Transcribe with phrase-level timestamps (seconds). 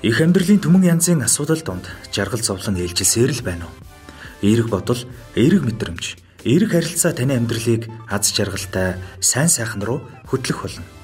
[0.00, 3.76] Их амьдралын түмэн янзын асуудал донд жаргал зовлон ээлжилсээр л байна уу?
[4.40, 4.96] Эерэг бодол,
[5.36, 10.99] эерэг мэдрэмж, эерэг харилцаа таны амьдралыг аз жаргалтай, сайн сайхан руу хөтлөх болно.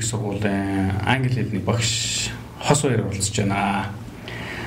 [0.00, 3.92] Их сургуулийн англи хэлний багш хос баяр уулзж байна.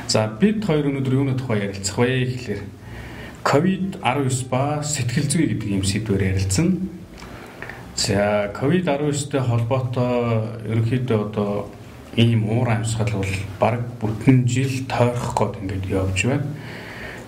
[0.08, 2.62] За бид хоёр өнөөдөр юуны тухай ярилцах вэ гэхлээр
[3.44, 6.90] COVID-19 ба сэтгэл зүй гэдэг юм сэдвээр ярилцсан.
[7.98, 11.68] За COVID-19-тэй холбоотой ерөнхийдөө одоо
[12.16, 16.48] ийм уур амьсгал бол баг бүтэн жил тойрох гээд ингээд явж байна.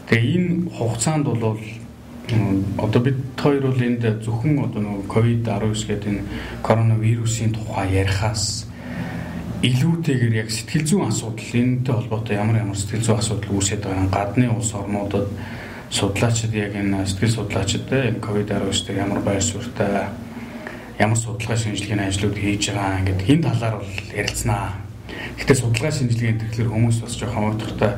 [0.08, 1.58] Тэгээ энэ хугацаанд бол
[2.77, 6.23] одоо бид хоёр бол энд зөвхөн одоо нөгөө ковид-19 гэдэг энэ
[6.65, 8.65] коронавирусын тухай ярихаас
[9.62, 14.46] илүүтэйгээр яг сэтгэл зүйн асуудал энэтэй холбоотой ямар ямар сэтгэл зүйн асуудал үүсээд байгаа гадны
[14.49, 15.27] улс орнуудад
[15.90, 20.09] судлаачид яг энэ сэтгэл судлаачид энэ ковид-19-тэй ямар байр суурьтай
[20.99, 24.73] ямар судалгаа шинжилгээний ажлууд хийж байгаа гэдэг энэ талаар бол ярилцсанаа.
[25.40, 27.93] Гэтэ судалгаа шинжилгээний тэгэхээр хүмүүс бас жоохон ойлгохтой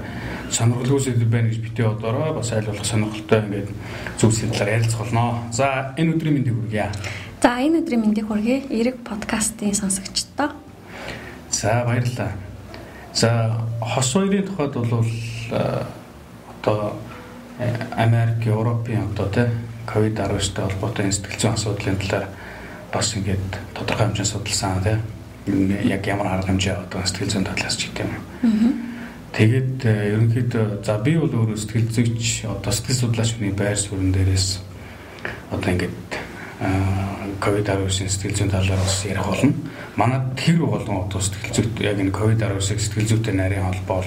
[0.52, 3.70] сонирхолтой зүйл байна гэж битээ одоороо бас айл болох сонирхолтой ингээд
[4.18, 5.44] зөв сэтлэр ярилцах болно.
[5.52, 6.92] За энэ өдрийн мэндийг хүргье.
[7.42, 8.58] За энэ өдрийн мэндийг хүргэе.
[8.72, 10.56] Эрэг подкастын сонсогчдоо.
[11.52, 12.32] За баярлалаа.
[13.14, 15.06] За хос хоёрын тухайд бол
[16.62, 16.96] одоо
[17.98, 19.52] Америк, Европын одоо те
[19.86, 22.28] ковид-19-тэй холбоотой сэтгэл зүйн асуудлын талаар
[22.94, 25.00] бас ингээд тодорхой хэмжээнд судалсан те
[25.88, 28.24] яг ямар арга хэмжээ одоо сэтгэл зүйн талаас ч гэдэм юм.
[28.44, 28.87] Аа
[29.38, 34.10] Тэгээд э, ерөнхийдөө за би бол өөрөө сэтгэл зүйч одоо сэтгэл судлаач хүний байр суурин
[34.10, 34.66] дээрээс
[35.54, 36.10] одоо ингээд
[37.38, 39.54] ковид-19 сэтгэл зүйн талаар бас ярих болно.
[39.94, 44.02] Манай тэр болгон одоо сэтгэл зүйт яг энэ ковид-19 сэтгэл зүйтэй нарийн холбоо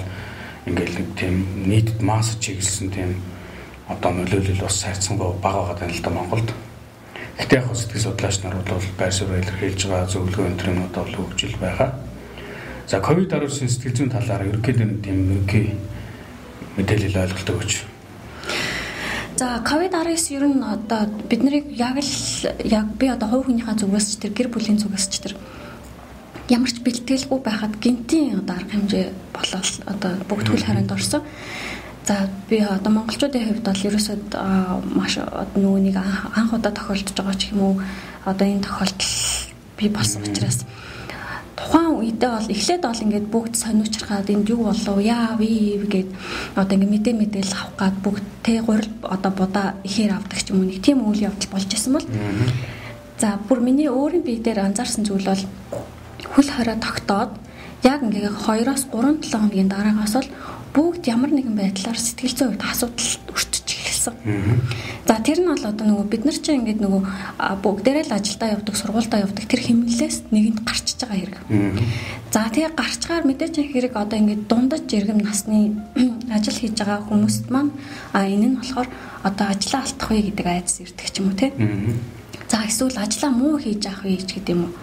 [0.67, 3.15] ингээд нэг тийм нийтэд масс чиглэсэн тийм
[3.87, 6.51] одоо нөлөөлөл бас сайрцсан бага байгаа тань л да Монголд.
[7.39, 11.55] Гэтэ яг сэтгэл судлаач нар бол байр суурь илэрхийлж байгаа зөвлөгөө энэ төрнүүд бол хөгжил
[11.55, 12.10] байгаа.
[12.87, 15.65] За ковид-19 сэтгэл зүйн талаар ерөнхийдөө тийм ерөнхий
[16.77, 17.73] мэдээлэл ойлголт өгөөч.
[19.37, 22.13] За ковид-19 ер нь одоо бид нарыг яг л
[22.65, 25.33] яг би одоо хувь хүнийхээ зүгээс ч тэр гэр бүлийн зүгээс ч тэр
[26.49, 31.21] ямар ч бэлтгэлгүй байхад гинтийн одоо арга хэмжээ болол одоо бүгд хөл харинд орсон.
[32.05, 34.17] За би одоо монголчуудын хувьд бол ерөөсөө
[34.97, 37.73] маш нэг анх удаа тохиолдож байгаа ч юм уу
[38.25, 39.13] одоо энэ тохиолдол
[39.77, 40.80] би болсон учраас mm -hmm
[41.55, 46.09] тухайн үедээ бол эхлээд бол ингээд бүгд сониучрахад энд юу болов яа ви гэд
[46.55, 50.63] одоо ингээд мэдээ мэдээлэл авах гад бүгд тэ гурил одоо будаа ихээр авдаг ч юм
[50.63, 52.07] уу нэг тийм үйл явдал болж исэн бол
[53.21, 55.43] за бүр миний өөрийн бие дээр анзаарсан зүйл бол
[56.33, 57.31] хөл хорой тогтоод
[57.83, 60.29] яг ингээд 2-оос 3 7 хоногийн дараагаас бол
[60.75, 63.67] бүгд ямар нэгэн байдлаар сэтгэл зүйн хувьд асуудал өртөж
[64.01, 64.61] эхэлсэн.
[65.05, 67.01] За тэр нь бол одоо нөгөө бид нар чинь ингээд нөгөө
[67.61, 71.37] бүгдээрээ л ажилдаа явдаг, сургуульдаа явдаг тэр хэмнэлээс нэгэнд гарчиж байгаа хэрэг.
[72.33, 75.77] За тэгээ гарчгаар мэдээж хэрэг одоо ингээд дундаж жиргэм насны
[76.35, 77.71] ажил хийж байгаа хүмүүст маань
[78.13, 78.89] а энэ нь болохоор
[79.21, 81.53] одоо ажлаа алдах вэ гэдэг айдас ирдэг ч юм уу те.
[82.49, 84.73] За эсвэл ажлаа муу хийж авах вэ гэдэг юм уу.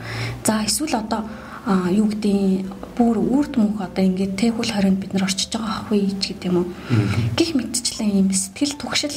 [0.45, 1.27] За эсвэл одоо
[1.67, 5.91] а юу гэдэг бүр үрд мөнх одоо ингээд тэхүүл хоринд бид нар орчиж байгаа ах
[5.91, 6.69] вэ гэдэг юм уу.
[7.39, 9.17] Гэх мэтчлэн юм сэтгэл түгшил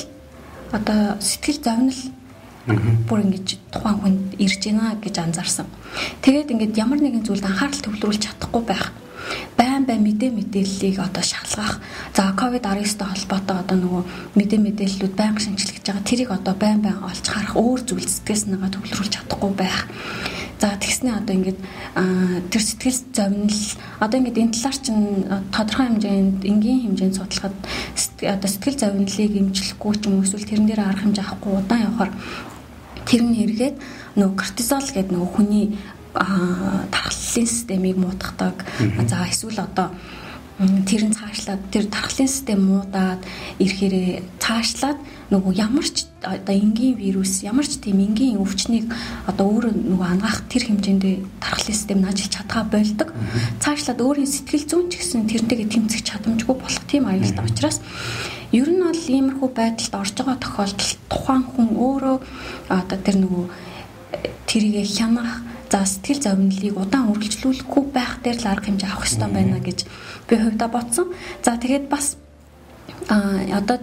[0.72, 2.02] одоо сэтгэл зовнил
[3.10, 5.68] бүр ингэж тухайн хүнд ирж байна гэж анзаарсан.
[6.22, 8.94] Тэгээд ингээд ямар нэгэн зүйлд анхаарал төвлөрүүлж чадахгүй байх.
[9.58, 11.82] Байн байн мэдээ мэдээллийг одоо шалгах.
[12.14, 14.04] За ковид-19-тэй холбоотой одоо нөгөө
[14.38, 16.10] мэдээ мэдээллүүд байнга шинжилгэж байгаа.
[16.10, 19.86] Тэрийг одоо байн байн олж харах өөр зүйл сэтгэл санаагаа төвлөрүүлж чадахгүй байх.
[20.62, 21.60] За тэгснээ одоо ингээд
[22.54, 23.66] тэр сэтгэл зовнил
[23.98, 27.56] одоо ингээд энэ талаар чинь тодорхой хэмжээнд энгийн хэмжээнд судлахад
[28.22, 32.14] одоо сэтгэл зовнилыг эмчлэхгүй ч юм уу эсвэл тэрэн дээр арга хэмжээ авахгүй удаан явахаар
[33.10, 33.76] тэр нь эргээд
[34.22, 35.66] нөгөө кортизол гэдэг нөгөө хүний
[36.14, 38.62] тархлын системийг муудахдаг.
[39.10, 39.90] За эсвэл одоо
[40.86, 43.26] тэр нь цаашлаад тэр тархлын систем муудаад
[43.58, 45.00] ирэхээрээ цаашлаад
[45.32, 48.92] нөгөө ямар ч одоо энгийн вирус ямар ч тийм энгийн өвчнийг
[49.26, 53.10] одоо өөрөө нөгөө ангаах тэр хэмжээнд тархлын систем нь ажиллаж чадгаа болдог.
[53.64, 57.80] Цаашлаад өөрийн сэтгэл зүйн ч гэсэн тэрнтэйгээ тэмцэх чадамжгүй болох тийм аюултай учраас
[58.52, 62.18] ер нь бол иймэрхүү байдалд орж байгаа тохиолдолд тухайн хүн өөрөө
[62.68, 63.46] одоо тэр нөгөө
[64.52, 65.40] тэрийгэ хянах
[65.72, 69.80] за сэтгэл зовнилыг удаан үргэлжлүүлэхгүй байх дээр л арга хэмжээ авах хэрэгтэй байна гэж
[70.28, 71.08] би хувьдаа бодсон.
[71.40, 72.20] За тэгээд бас
[73.08, 73.80] а одоо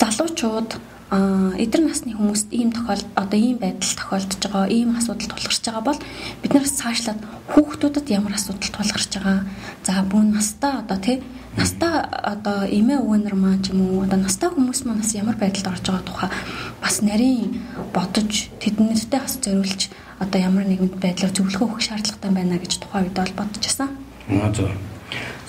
[0.00, 0.70] залуучууд
[1.10, 6.00] эдгээр насны хүмүүст ийм тохиол одоо ийм байдал тохиолдож байгаа, ийм асуудал тулгарч байгаа бол
[6.42, 7.20] бид нараас цаашлаад
[7.50, 9.42] хүүхдүүдэд ямар асуудал тулгарч байгаа.
[9.82, 11.18] За бүүн настаа одоо тий
[11.58, 15.66] настаа одоо эмээ өвгөнөр маань ч юм уу одоо настаа хүмүүс маань бас ямар байдалд
[15.74, 16.30] орж байгаа тухай
[16.78, 17.58] бас нарийн
[17.90, 18.32] бодож
[18.62, 19.90] тэднэртэй бас зориулж
[20.22, 23.90] одоо ямар нэгэн байдлаар зөвлөгөө өгөх шаардлагатай байна гэж тухайн үед бол бодож байсан.
[24.30, 24.70] Аа зөв.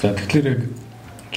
[0.02, 0.50] За тэгэхээр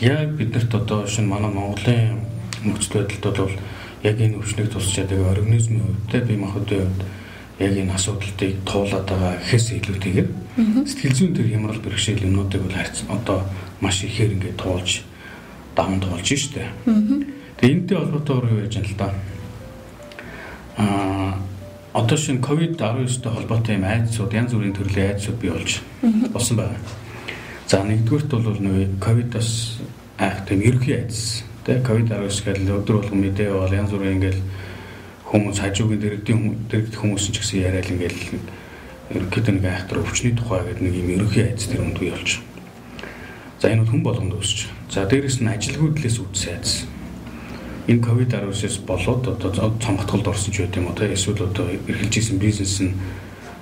[0.01, 2.34] яг биднэрт одоо шинэ манай Монголын
[2.65, 3.55] нөхцөл байдалд бол
[4.03, 7.01] яг энэ өвчнийг тусч чаддаг организмын хувьд бие махбодын хувьд
[7.59, 10.29] яг энэ асуудлыг туулаад байгаа гэхээс илүүтэйгээр
[10.87, 13.47] сэтгэл зүйн төр хямрал бэрхшээл юмнуудыг бол хайц одоо
[13.81, 15.03] маш ихээр ингээд туулж
[15.77, 16.67] даван туулж штэ.
[17.59, 19.09] Тэгээ энэтэй холбоотой юу яаж юм л да.
[20.77, 21.39] Аа
[21.95, 25.79] одоо шинэ ковид-19-тэй холбоотой юм айдсууд янз бүрийн төрлийн айдсууд бий болж
[26.35, 26.79] болсон байна.
[27.71, 29.79] За нэгдүгürt бол нэг ковидос
[30.19, 34.43] айх тийм ерөнхий айдс Тэ ковид-19 гэдэг өдөр болгон мэдээ бол янз бүрийн ингээл
[35.33, 38.21] хүмүүс хажуугийн дэрэгдийн дэрэгдэх хүмүүс ч гэсэн яриад ингээл
[39.17, 42.45] ерөнхийдөө нэг айхтар өвчний тухай гэдэг нэг юм ерөнхий айц тэр үнд бий болж.
[43.65, 44.69] За энэ хүн болгонд үүсч.
[44.93, 46.85] За дээрэс нь ажилгүйдлээс үүдсэн айц.
[47.89, 52.37] Энэ ковид-19-с болоод одоо цомгтголд орсон ч байт юм уу те эсвэл одоо эргэлж исэн
[52.37, 52.93] бизнес нь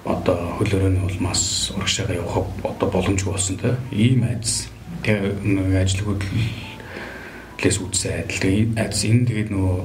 [0.02, 4.66] одоо хөлөөрөний улмаас урагшаага явах одоо боломжгүй болсон те ийм айц.
[5.06, 5.70] Тэгээ нэг
[7.62, 8.42] лээс үзсэн айдал.
[8.42, 9.78] Тэгээ айдас энэ тэгээд нөгөө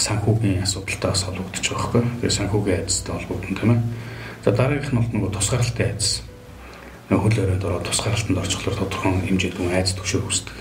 [0.00, 2.02] санхүүгийн асуудалтай бас холбогдож байгаа байхгүй.
[2.18, 3.80] Тэгээ санхүүгийн айдастай холбогдсон тийм ээ.
[4.44, 6.10] За дараагийнх нь бол нөгөө тусгаарлалтай айдас.
[7.10, 10.58] Нөгөө хөл өрөөнд ороод тусгаарлалтанд орчихлоор тодорхой хэмжээнд нөгөө айдас төвшөө үүсдэг.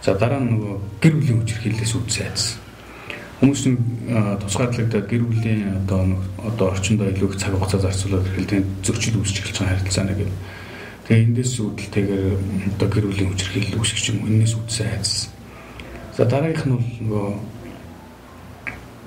[0.00, 2.46] За дараа нь нөгөө гэр бүлийн хүчирхийллээс үүдсэн айдас.
[3.40, 3.78] Хүмүүс нь
[4.44, 6.00] тусгаарлагдаад гэр бүлийн одоо
[6.44, 10.38] одоо орчиндөө илүү их цаг хугацаа зарцуулаад хэрхэлдийн зөрчил үүсч эхэлж байгаа харилцааны гэдэг.
[11.08, 12.24] Тэгээ эндээс үүдэлтэйгээр
[12.76, 15.32] одоо гэр бүлийн хүчирхийлэл үүсгэж юм энэс үүдсэн айдас
[16.20, 17.28] За дараагийнх нь бол нөгөө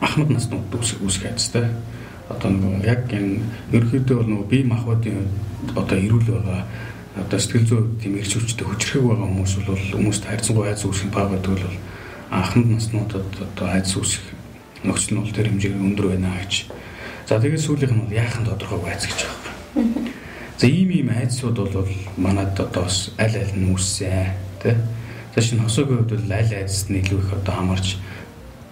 [0.01, 1.69] ахмад наснууд үүсэх айцтай.
[2.25, 3.38] Одоо нөгөө яг энэ
[3.69, 5.30] ерөөхдөө бол нөгөө бие махбодын
[5.77, 6.65] одоо эрүүл байгаа
[7.21, 11.30] одоо сэтгэл зүй тийм эрч хүчтэй хүчрэх байгаа хүмүүс бол хүмүүст хайрцангуй айц үүсэх баг
[11.38, 11.77] гэдэг бол
[12.33, 14.25] ахмад наснуудад одоо айц үүсэх
[14.81, 16.66] нөхцөл нь бол тэр хэмжээгээр өндөр байна гэж.
[17.30, 19.54] За тэгээд сүүлийнх нь бол яахан тодорхойгүй айц гэж байгаа.
[20.57, 24.33] За ийм ийм айцсууд бол манад одоо бас аль аль нь үүссэн
[24.66, 24.74] тий
[25.33, 27.97] Тэгэхээр шинэ хосоогийн хувьд бол аль айдас нь илүү их одоо хамарч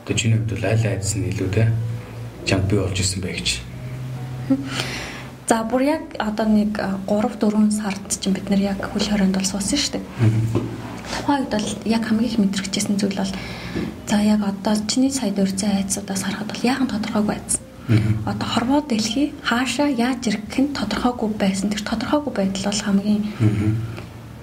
[0.06, 1.64] одоо чиний хувьд бол аль айдас нь илүү те
[2.46, 3.50] чампи болж исэн бэ гэж.
[5.50, 9.50] За бүр яг одоо нэг 3 4 сард чинь бид нэр яг хөл хорионд бол
[9.50, 10.06] суусан шүү дээ.
[11.10, 13.34] Тухайн үед бол яг хамгийн их мэдрэгчсэн зүйл бол
[14.06, 17.62] за яг одоо чиний сая дөрцөн айцуудаас харахад бол яахан тодорхойгүй айцсан.
[18.30, 21.74] Одоо хорвоо дэлхий хаашаа яаж ирэх нь тодорхойгүй байсан.
[21.74, 23.24] Тэр тодорхойгүй байдал бол хамгийн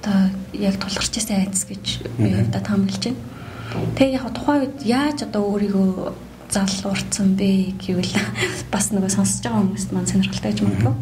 [0.08, 1.84] одоо яг тулгарч ирсэн айдас гэж
[2.16, 3.20] би хувьдаа таамаглаж байна.
[3.96, 6.12] Тэгээ яг тухайн үед яаж одоо өөрийгөө
[6.48, 8.14] залуурсан бэ гэвэл
[8.72, 10.94] бас нөгөө сонсож байгаа хүмүүст маань сонирхолтой гэж магадгүй.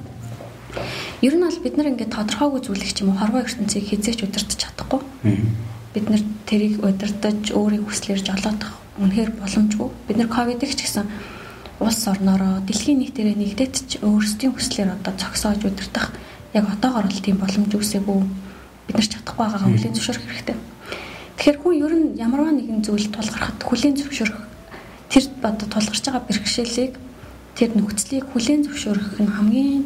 [1.23, 4.59] Ер нь бол бид нар ингээд тодорхойгүй зүйлэг ч юм уу хорвоо ертөнцийг хизээч удирдах
[4.59, 5.01] чадахгүй.
[5.95, 9.89] Бид нар тэрийг удирдах өөрийн хүслээр жолоодох үнэхээр боломжгүй.
[10.11, 11.07] Бид нар ковидыг ч гэсэн
[11.81, 16.13] улс орноороо дэлхийн нийтээрээ нэгдээд ч өөрсдийн хүслээр одоо зогсоож удирдах
[16.53, 18.21] яг отоогоор л тийм боломж үүсээгүй
[18.87, 20.57] бид нар чадахгүй байгаагаа хүлийн зөвшөөрөх хэрэгтэй.
[21.37, 24.41] Тэгэхээр хүн ер нь ямарваа нэгэн зүйлд тулгархад хүлийн зөвшөөрөх
[25.11, 26.95] тэр одоо тулгарч байгаа бэрхшээлийг
[27.59, 29.85] тэр нөхцөлийг хүлийн зөвшөөрөх нь хамгийн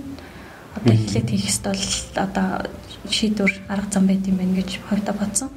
[0.76, 2.48] одоо эхлээд хийх ёстой бол одоо
[3.10, 5.48] шийдвэр арга зам байт юм байна гэж хувьдаа бодсон.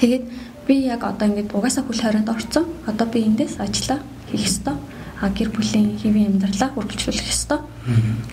[0.00, 0.24] Тэгээд
[0.66, 2.64] би яг одоо ингээд угаасаа хүл хорионд орцсон.
[2.86, 4.00] Одоо би эндээс ажиллаа
[4.30, 4.76] хийх ёстой
[5.20, 7.60] гэр бүлийн хэвийн амьдралаа үргэлжлүүлэх ёстой.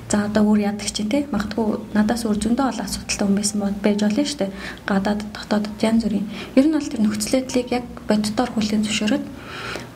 [0.10, 3.78] За одоо өөр яадаг чинь те магадгүй надаас өөр зөндөө олон асуудалтай хүн байсан бод
[3.84, 4.52] байж болно шүү дээ.
[4.90, 6.28] Гадаад дотоодод янз бүрийн.
[6.58, 9.26] Ер нь бол тэр нөхцөлөдлийг яг боддоор хүлээн зөвшөөрөөд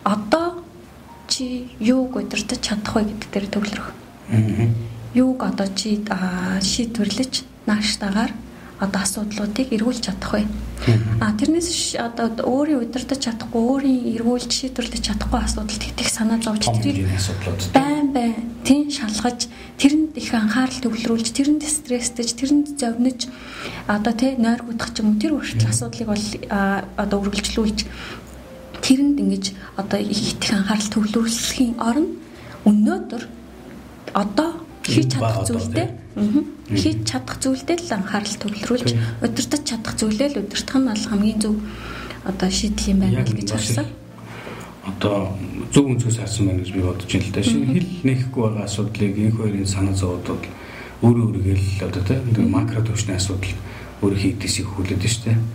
[0.05, 0.47] одоо
[1.27, 3.87] чи юуг удирдах чадах вэ гэдэг дээр төвлөрөх.
[5.17, 6.03] Юуг одоо чи
[6.61, 7.33] шийдвэрлэж
[7.65, 8.31] нааштайгаар
[8.79, 10.43] одоо асуудлуудыг эргүүлж чадах вэ?
[11.23, 17.07] А тэрнээс одоо өөрийн удирдах чадахгүй, өөрийн эргүүлж шийдвэрлэж чадахгүй асуудалд итгэх санаа зовж тэрийг
[17.71, 18.35] байн байн
[18.67, 19.47] тийм шалгаж
[19.79, 23.31] тэрэнд их анхаарал төвлөрүүлж тэрэнд стресстэж тэрэнд зовниж
[23.87, 26.25] одоо тий нойр гудах ч юм уу тэр хүртэл асуудлыг бол
[26.99, 27.79] одоо үргэлжлүүлж
[28.83, 29.45] тэрэнд ингэж
[29.79, 32.11] одоо их их анхаарал төвлөрүүлэхийн оронд
[32.67, 33.23] өнөөдөр
[34.13, 34.49] одоо
[34.83, 40.87] хийж чадах зүйлтэй хийж чадах зүйлдээ л анхаарал төвлөрүүлж удирдах чадах зүйлээ л удирдах нь
[40.87, 41.55] бол хамгийн зөв
[42.23, 43.87] одоо шийдэл юм байна гэж харсан.
[44.87, 45.35] Одоо
[45.75, 47.43] зөв өнцгөөс харсан байна гэж би бодож байна л да.
[47.43, 50.27] Шинэ хэл нэхгүй байгаа асуудлыг энэ хоёрын санаа зовоод
[51.03, 53.51] өөрөө өөрийгөө л одоо тийм макро төвчний асуудал
[54.03, 55.03] өөрийнхөө эдисийг хүлээд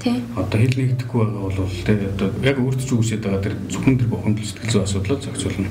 [0.00, 0.16] дээ.
[0.32, 4.08] Одоо хэл нэгдэхгүй байгаа бол тэ одоо яг өөрт ч үүсээд байгаа тэр зөвхөн тэр
[4.08, 5.68] бухимдал сэтгэл зүйн асуудлыг зохицуулна.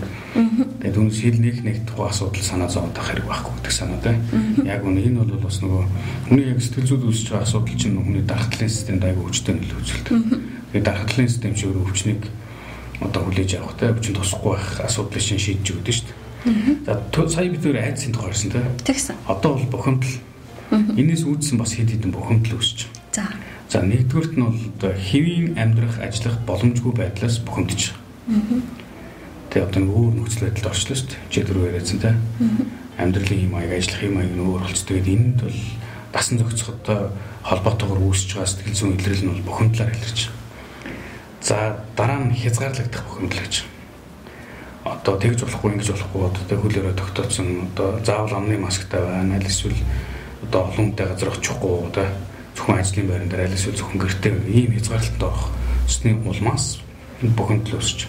[0.78, 4.22] Тэгээд түүнээс хэл нэг нэгдэхгүй асуудал санаа зовоод байх хэрэг байхгүй гэдэг санаа тэ.
[4.70, 5.84] Яг үнэ энэ бол бас нөгөө
[6.30, 10.14] хүний яг сэтгэл зүйд үүсэж байгаа асуудал чинь хүний дархлын системд аягүй хүчтэй нөлөө үзүүлдэг.
[10.70, 12.22] Тэгээд дархлын систем шиг өвчнийг
[13.02, 16.30] одоо хүлээж авах тэ өвчин тусахгүй байх асуудлыг шин шийдэж өгдөө дээ.
[16.86, 18.64] За сая бид нэр айдсын тухай харсан тэ.
[18.84, 19.16] Тэгсэн.
[19.28, 20.14] Одоо бол бухимдал
[20.70, 23.02] Энээс үүдсэн бас хэд хэдэн бухимдал үүсэж байна.
[23.14, 23.26] За.
[23.70, 28.62] За нэгдүгürt нь бол хэвийн амьдрах, ажиллах боломжгүй байдлаас бухимдаж байгаа.
[29.50, 31.26] Тэгээ одоо нэг өөр нөхцөл байдалд орчлоо шүү дээ.
[31.34, 32.14] Чи дөрөв яриадсан те.
[33.02, 34.94] Амьдралын юм аяг, ажиллах юм аяг нь өөр болцдог.
[34.94, 35.60] Тэгээд энд бол
[36.14, 37.00] дасан зохицохтой
[37.50, 40.38] холбоотойгоор үүсэж байгаа сэтгэл зүйн илрэл нь бол бухимдлаар илэрч байна.
[41.42, 41.58] За
[41.98, 43.66] дараа нь хязгаарлагдах бухимдал гэж
[44.86, 49.50] одоо тэгж болохгүй ингэж болохгүй одоо тэг хөлөөрөө тогтооцсон одоо заавал амны масктай байна аль
[49.50, 49.76] эсвэл
[50.44, 52.08] одоо олон хүнтэй газар очихгүй одоо
[52.56, 55.46] зөвхөн ажлын байран дээр аль эсвэл зөвхөн гэртээ ийм хязгаарлалтанд орох
[55.88, 56.80] ёсны улмаас
[57.22, 58.08] бухимдал үүсч.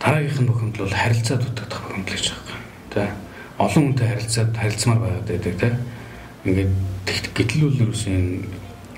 [0.00, 2.58] Дараагийнх нь бухимдал бол харилцаа дутагдах бухимдал гэж байгаа.
[2.92, 3.02] Тэ
[3.58, 5.76] олон хүнтэй харилцаад харилцмаар байгаад байдаг тэ.
[6.44, 6.72] Ингээд
[7.34, 8.24] гэтэл үл ерөөсөн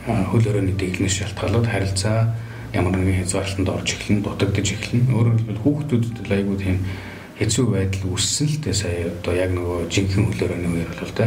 [0.07, 2.19] хөл өрөөний дэглэнээс шалтгаалаад харилцаа
[2.73, 6.79] ямар нэгэн хязгаарлалтанд орж эхлэн дутагдж эхлэн өөрөөр хэлбэл хүүхдүүдэд айгүй тийм
[7.41, 11.27] хэцүү байдал үүссэн л дээ сая одоо яг нөгөө жинхэнэ хөлөөрөө үеэр бол тэ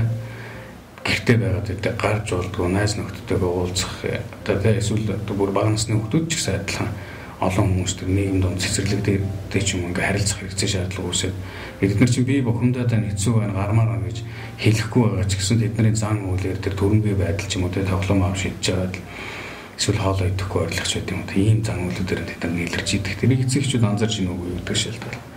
[1.04, 5.98] гэртээ байгаад гэдэг гарч болдгоо найз нөхдөдтэйгээ уулзах одоо тэ эсвэл одоо бүр бага насны
[5.98, 6.90] хүмүүс ч гэсэн адилхан
[7.44, 11.36] олон хүмүүстэй нийгэм донд цэцэрлэгдээ ч юм ингээ харилцах хэрэгцээ шаардлага үүсээд
[11.82, 14.18] бид нар чинь бие бухимдаад байна хэцүү байна гармаар байна гэж
[14.64, 18.24] хэлэхгүй байгаа ч гэсэн тэдний зан үйлээр тэр төрөнгийн байдал ч юм уу тэ тоглоом
[18.24, 19.02] ав шийдэж байгаа л
[19.78, 21.24] эсвэл хоолой идэхгүй ойрлох ч гэдэг юм.
[21.28, 23.20] Тийм зан үйлүүдээр тэд нар нийлэрч идэх.
[23.20, 25.33] Тэрийг эцэгчүүд анзаарч ийн үгүй гэдэг шалтгаан.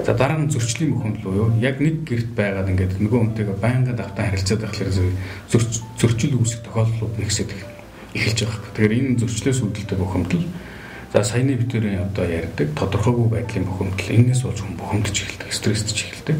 [0.00, 4.32] За дараа нь зөрчлийн бухимдал буюу яг нэг гэрт байгаад ингээд нөгөө хүнтэйгээ байнга давтан
[4.32, 4.92] харилцаад байхлаар
[6.00, 7.48] зөрчил үүсэх тохиолдлууд нэгсэж
[8.16, 8.72] эхэлж байгаа хэрэг.
[8.72, 10.44] Тэгэхээр энэ зөрчлөөс үүдэлтэй бухимдал
[11.12, 16.38] за саяны битүүрийн одоо ярьдаг тодорхойгүй байдлын бухимдал энэс болж хүн бухимдаж эхэлдэг, стрессдж эхэлдэг.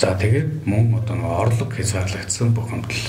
[0.00, 3.04] За тэгээд мөн одоо нөгөө орлого хязгаарлагдсан бухимдал.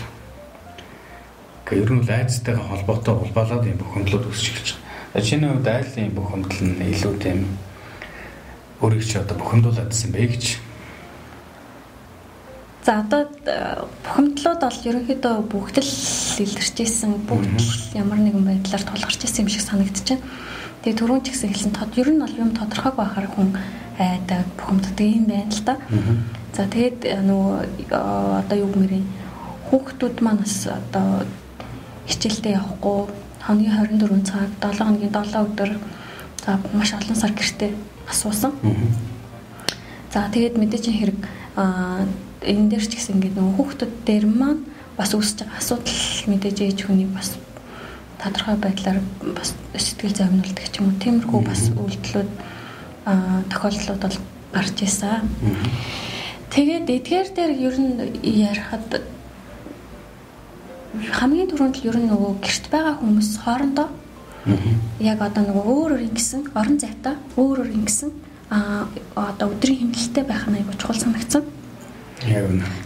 [1.63, 5.23] Гэхдээ ер нь бол айдстайгаа холбоотой улбаалаад юм бухимдлууд үүсэж эхэлж байгаа.
[5.23, 7.39] Чиний хувьд айлын бухимдал нь илүү тийм
[8.83, 10.59] өөрийг чи одоо бухимдуулаадсан бэ гэж.
[12.83, 15.91] За одоо э, бухимдлууд бол ерөнхийдөө бүгд л
[16.43, 19.87] илэрч исэн бүгд ямар нэгэн байдлаар тулгарч исэн юм шиг байна.
[20.83, 23.55] Тэгээ түрүүн ч гэсэн хэлсэн тод ер нь бол юм тодорхойг байхаар хүн
[23.95, 25.79] айдаг бухимддаг юм байна л да.
[26.51, 27.55] За тэгээд э, нөгөө
[27.87, 27.95] э,
[28.43, 29.07] одоо юу гэмэрийн
[29.71, 31.23] хүүхдүүд маань бас одоо
[32.11, 32.99] хичээлдээ явахгүй
[33.47, 35.71] хоногийн 24 цаг 7 хоногийн 7 өдөр
[36.43, 37.71] за маш олон сар гэртээ
[38.09, 38.51] асуусан.
[40.13, 41.19] За тэгээд мэдээж хэрэг
[42.43, 44.61] энэ дээр ч гэсэн ингээд нөгөө хүүхдүүд дээр маань
[44.97, 47.37] бас үүсэж байгаа асуудал мэдээж ээж хүний бас
[48.21, 48.99] тодорхой байдлаар
[49.33, 52.31] бас сэтгэл зовнилдаг ч юм уу тиймэрхүү бас үйлдэлүүд
[53.49, 54.17] тохиолдлууд бол
[54.53, 55.25] гарч ирсэн.
[56.53, 59.01] Тэгээд эдгээр дээр ер нь ярихад
[60.93, 63.89] хамгийн түрүүнд л ер нь нөгөө гэрт байгаа хүмүүс хоорондоо
[64.99, 68.11] Яг одоо нөгөө өөр өөр ингэсэн орон зайтай өөр өөр ингэсэн
[68.51, 71.43] а одоо өдрийн хэмнэлттэй байх нь айгуу чухал санагдсан.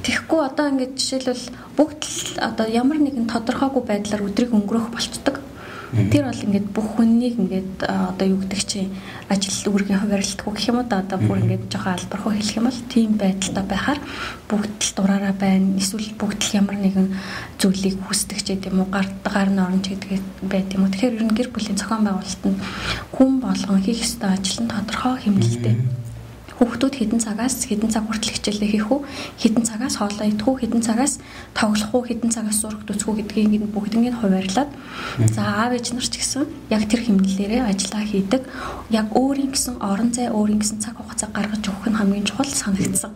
[0.06, 1.46] Тэгэхгүй одоо ингээд жишээлбэл
[1.78, 5.42] бүгд л одоо ямар нэгэн тодорхойгүй байдлаар өдрийг өнгөрөх болцдог.
[5.88, 8.92] Тэр бол ингээд бүх хүннийг ингээд одоо юу гэдэг чинь
[9.32, 12.82] ажил үүргийн хуваарлалтгүй гэх юм уу да одоо бүр ингээд жоохон албархуу хэлэх юм бол
[12.92, 14.00] тийм байдалтай байхаар
[14.52, 15.80] бүгд л дураараа байна.
[15.80, 17.08] Эсвэл бүгд л ямар нэгэн
[17.56, 20.92] зүйлийг хүсдэг ч гэдэм үү гар гар нь орно ч гэдэг байт юм уу.
[20.92, 22.60] Тэгэхээр ер нь гэр бүлийн зохион байгуулалтанд
[23.16, 25.76] хүн болгон хийх ёстой ажил нь тодорхой хэмнэлттэй
[26.58, 29.02] Хүүхдүүд хэдэн цагаас хэдэн цаг хүртэл хичээлээ хийх үү?
[29.38, 30.58] Хэдэн цагаас хоолоо идэх үү?
[30.66, 31.22] Хэдэн цагаас
[31.54, 32.04] тоглох үү?
[32.18, 34.72] Хэдэн цагаас зураг үзэх үү гэдгийг ингэ бүгднийг хуваарлаад
[35.30, 38.42] за аав ээж нар ч гэсэн яг тэр хэмнэлээрээ ажиллаа хийдэг.
[38.90, 43.14] Яг өөрийн гэсэн орон зай, өөрийн гэсэн цаг хугацаа гаргаж өгөх нь хамгийн чухал санагдсан.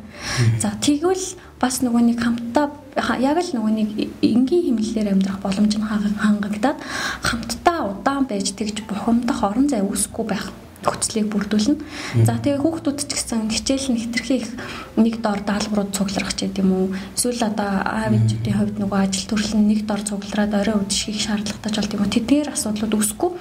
[0.62, 1.26] За тэгвэл
[1.58, 2.70] бас нөгөө нэг хамтдаа
[3.18, 3.90] яг л нөгөө нэг
[4.22, 5.88] энгийн хэмнэлээр амьдрах боломж нь
[6.22, 6.78] хангагдаад
[7.26, 11.78] хамтдаа удаан байж тэгж бухимдах орон зай үүсэхгүй байх нөхцөлийг бүрдүүлнэ.
[12.26, 14.50] За тэгээ хүүхдүүд ч гэсэн хичээл нь хэтэрхий их
[14.98, 16.88] нэг дор даалгаврууд цугларах ч гэдэм үү.
[17.14, 21.72] Эсвэл одоо аав ээжүүдийн хувьд нөгөө ажил төрөл нь нэг дор цуглараад орой үдших шаардлагатай
[21.72, 22.10] ч болт юм.
[22.10, 23.32] Тэдгээр асуудлууд үүсэхгүй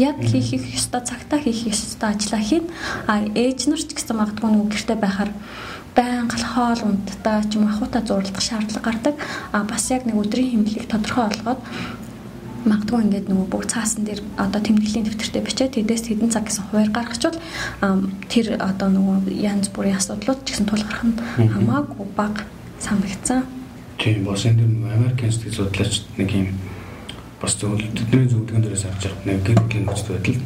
[0.00, 2.64] яг хийх их ёстой цагтаа хийх ёстой ажлаа хийн.
[3.04, 5.30] А ээж нар ч гэсэн магадгүй нөгөө гэрте байхаар
[5.96, 9.14] байнга хоол ундтаа ч юм ахуйта зурлах шаардлага гардаг.
[9.52, 11.60] А бас яг нэг өдрийн хэмнэлийг тодорхой олгоод
[12.66, 16.90] магадгүй ингээд нөгөө бүх цаасан дээр одоо тэмдэглэлийн дэвтэртээ бичээд тэдээс хэдэн цаг гэсэн хуваар
[16.90, 17.38] гаргачвал
[18.26, 21.14] тэр одоо нөгөө янз бүрийн асуудлууд ч гэсэн тулгарх нь
[21.46, 22.42] хамаагүй бага
[22.82, 23.46] санагдсан.
[23.98, 26.48] Тийм бас энэ нэг Америкийн сэтгэл судлаач нэг юм
[27.40, 30.42] бас зөвл тэдний зөвлөгөн дээрээс авч явах нэг гэр бүлийн нөхцөл байдал.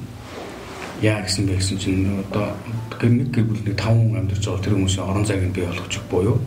[1.01, 2.55] Яа гэсэн бэ гэсэн чинь одоо
[3.01, 5.65] гэр нэг гэр бүл нэг 5 хүн амьдарч байгаа тэр хүмүүсийн орон зайг нь бий
[5.65, 6.39] болгочих буюу.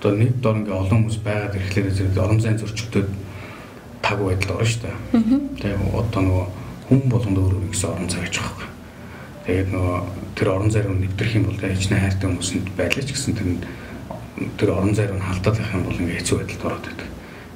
[0.00, 3.08] Одоо нэг дор ингээ олон хүмүүс байгаад ирэхлээр зэрэг орон зайн зөрчигдөд
[4.02, 4.96] таг байдал орно шүү дээ.
[5.60, 6.46] Тэгээ одоо нөгөө
[6.90, 8.68] хүн болгонд өөр өөр гэсэн орон зай байгаа байхгүй.
[9.46, 9.98] Тэгээд нөгөө
[10.34, 13.48] тэр орон зай руу нэвтрэх юм бол яаж нэ хайртай хүмүүсэнд байлаач гэсэн тэр
[14.56, 17.08] тэр орон зай руу халдаад байх юм бол ингээ хэцүү байдалд ороод байдаг.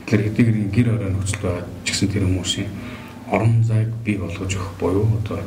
[0.04, 2.68] Тэгэхээр хэдийгээр гэр орой нөхцөл байгаа ч гэсэн тэр хүмүүсийн
[3.32, 5.40] орон зайг бий болгож өгөх буюу одоо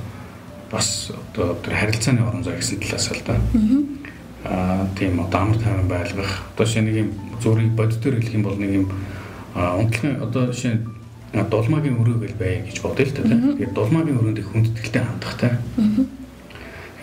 [0.71, 3.37] бас одоо тэр харилцааны орон зай гэсэн талаас л да.
[4.43, 7.09] Аа тийм одоо амар тайван байлгах одоо шинэ нэг юм
[7.41, 8.85] зүрийг бодит төр хэлэх юм бол нэг юм
[9.57, 10.85] унтлагын одоо шинэ
[11.33, 13.41] дулмаагийн өрөө гэл бай гэж бодъё л та тийм.
[13.57, 15.51] Тэгээд дулмаагийн өрөөнд их хүндэтгэлтэй хандахтай.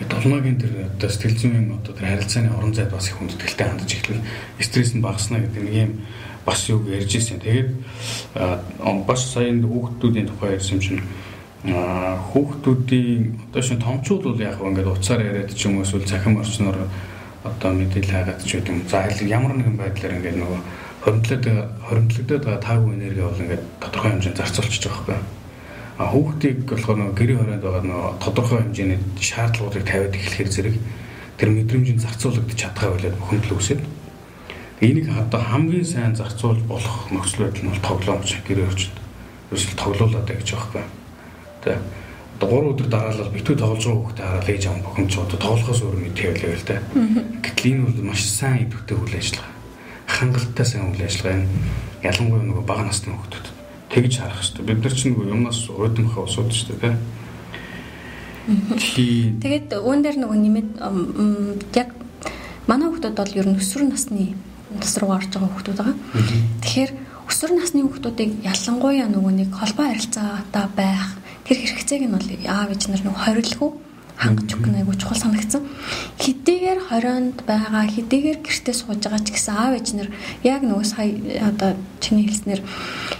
[0.09, 4.23] Дулмаагийн тэр одоо сэтгэл зүйн одоо тэр харилцааны орон зайд бас их хүндэтгэлтэй хандаж эхлэв.
[4.59, 5.91] Стресс нь багаснаа гэдэг нэг юм
[6.45, 7.43] бас юу ярьж ирсэн.
[7.43, 7.69] Тэгээд
[9.03, 11.03] бас сая хүүхдүүдийн тухай ярьсан чинь
[11.65, 16.77] хүүхдүүдийн одоо шин томчууд бол яг ингээд уцаар яриад ч юм уу эсвэл цахим орчноор
[17.43, 18.81] одоо мэдээлэл хайгаад ч гэдэг юм.
[18.85, 20.59] За ямар нэгэн байдлаар ингээд нөгөө
[21.05, 21.45] хоримтлоод
[21.85, 25.21] хоримтлогдоод байгаа таагүй энерги бол ингээд тодорхой хэмжээнд зарцуулчих жоох байхгүй.
[26.01, 30.75] А хүүхдийг болохоор нөгөө гэрийн хорионд байгаа нөгөө тодорхой хэмжээний шаардлагуудыг тавиад эхлэхээр зэрэг
[31.37, 33.79] тэр мэдрэмжийн зарцуулагдчих чадхаа болоод бухимдал үүсэв.
[34.81, 38.97] Энийг одоо хамгийн сайн зарцуулж болох нөхцөл байдал нь бол тоглоомч гэрээ орчинд.
[39.53, 40.85] Ерөөсөл тоглоулаад гэж байгаа байхгүй.
[41.63, 41.79] Тэ.
[42.35, 45.97] Одоо 3 өдөр дараалал битүү тоглож байгаа хүүхдээ хараад ээж аав бохомч одоо тоглохоос өөр
[46.03, 46.83] мэдээвлээ л тэ.
[47.45, 49.54] Гэтэл энэ бол маш сайн идэвхтэй үйл ажиллагаа.
[50.15, 51.51] Хангалттай сайн үйл ажиллагаа энэ
[52.07, 53.47] ялангуяа нөгөө бага насны хүүхдүүд
[53.91, 54.63] тэгж харах хэрэгтэй.
[54.63, 57.03] Бид нар чинь нөгөө юмнаас уйдамхаа усууд шүү дээ тэ.
[59.43, 60.69] Тэгээд үүн дээр нөгөө нэмээд
[61.75, 61.89] яг
[62.69, 64.37] манай хүүхдүүд бол ер нь өсвөр насны
[64.79, 65.97] нас руу орж байгаа хүүхдүүд байгаа.
[66.63, 66.91] Тэгэхээр
[67.25, 72.83] өсвөр насны хүүхдүүдийг ялангуяа нөгөө нэг холбоо харилцаатай байх тэр хэрэгцээг нь бол аав ээж
[72.89, 73.71] нар нөгөө хорилгүй
[74.15, 75.63] хангаж өгөх нь айгүй чухал санагдсан.
[76.23, 80.09] Хэдийгээр хорионд байгаа, хэдийгээр гэртээ сууж байгаа ч гэсэн аав ээж нар
[80.43, 81.11] яг нөгөө сая
[81.43, 82.61] одоо чиний хэлснээр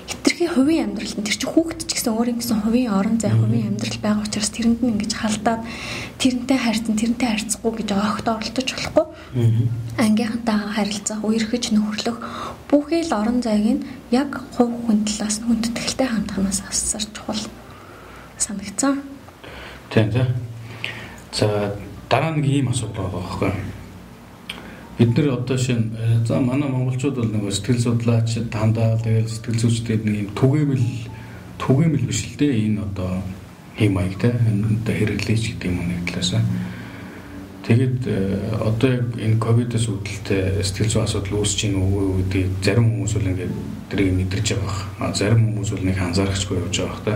[0.07, 3.75] хитрхи хувийн амьдрал нь тэр чинь хүүхэд ч гэсэн өөрийн гэсэн хувийн орон зай, хувийн
[3.75, 5.61] амьдрал байгаа учраас тэрэнд нь ингэж халдаад
[6.19, 9.05] тэрнтэй харьцан, тэрнтэй харьцахгүй гэж огт оролдож болохгүй.
[9.99, 12.17] Ангийнхантайгаа харилцах, үерхэж нөхөрлөх
[12.71, 17.43] бүхий л орон зайг нь яг хувь хүн талаас нь хүндэтгэлтэй хандханаас асар чухал
[18.39, 19.03] санагцсан.
[19.91, 20.54] Тийм тийм.
[21.35, 21.75] За
[22.09, 23.51] дараа нэг ийм асуудал байгаа байхгүй.
[24.97, 25.91] Бид нар одоо шин
[26.25, 30.85] за манай монголчууд бол нэг сэтгэл судлаач дандаа тэгэл сэтгэл зүйчдээд нэг юм түгээмэл
[31.59, 33.19] түгээмэл биш л дээ энэ одоо
[33.75, 36.43] хэм маягтай энэ одоо хэрэглээч гэдэг юм нэг талаасаа.
[37.67, 37.99] Тэгэд
[38.63, 43.27] одоо яг энэ ковидос үүдэлтэй сэтгэл зүйн асуудал үүсэж байна уу гэдэг зарим хүмүүс бол
[43.35, 43.53] ингээд
[43.91, 45.11] тэрийг мэдэрч байгаа.
[45.11, 47.15] Зарим хүмүүс бол нэг анзаарахчгүй явж байгаа хта.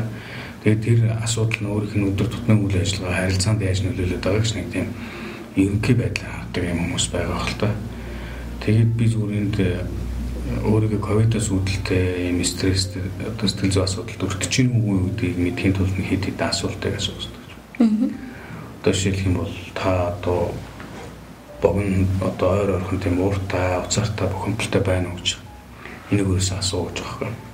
[0.63, 4.51] Тэгээд тэр асуудал нь өөрийнх нь өдөр тутмын үйл ажиллагаа харилцаанд яаж нөлөөлөд байгаа гэж
[4.59, 4.87] нэг тийм
[5.55, 7.69] ерөнхий байдлаар хардаг юм хүмүүс байгаа хэл та.
[8.59, 9.57] Тэгээд би зүгээр энд
[10.67, 12.91] өөрийгөө ковидос үүдэлтэй юм стресс
[13.23, 17.33] одоо сэтгэл зүйн асуудалд өртөж чинь үгүй гэдгийг мэдхийн тулд хэд хэдэн асуултыг асуусан.
[17.79, 20.51] Одоо жишээлх юм бол та одоо
[21.63, 25.39] богн одоо ойр ойрхон тийм ууртай, уцаартай бухимдалтай байна уу гэж
[26.11, 27.48] энийг өөрөөсөө асууж байгаа юм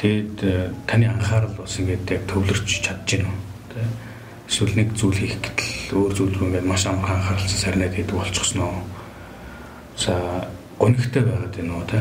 [0.00, 3.36] Тэгэд э, таны анхаарал бас ингээд яг төвлөрч чадж гин үү?
[3.68, 3.84] Тэ.
[4.48, 8.64] Эсвэл нэг зүйл хийх гэтэл өөр зүйл рүү ингээд маш амархан анхааралтай сарнаад хийдэг болчихсон
[8.64, 8.80] уу?
[10.00, 10.48] За,
[10.80, 12.00] гонигтай байгаад байна уу, тэ?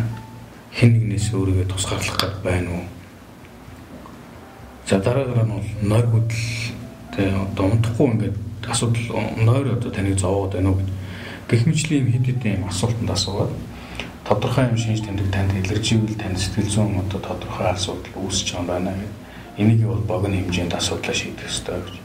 [0.80, 2.86] Хэн нэгнээс өөрийгөө тусгаарлах гээд байна уу?
[4.88, 6.48] За, дараагаар нь бол нойр хөдөл
[7.12, 9.08] тэ одоо унтахгүй ингээд асуудал
[9.44, 10.92] нойр одоо таныг зовоод байна уу гэд.
[11.52, 13.52] Гэх мэтлийн хэд хэдэн асуултанд асуугаад
[14.30, 18.94] тодорхой юм шинж тэмдэг танд илэрживэл тань сэтгэл зүйн одоо тодорхой асуудал үүсэж байгаа байна
[18.94, 19.18] гэдэг.
[19.58, 21.96] Энийг бол богино хэмжээнд асуудлаа шийдэх ёстой гэж.